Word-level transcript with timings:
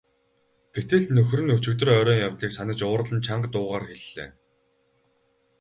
Гэтэл 0.75 1.03
нөхөр 1.15 1.41
нь 1.43 1.53
өчигдөр 1.57 1.89
оройн 1.99 2.23
явдлыг 2.27 2.51
санаж 2.53 2.79
уурлан 2.83 3.19
чанга 3.25 3.47
дуугаар 3.51 3.83
хэллээ. 3.89 4.29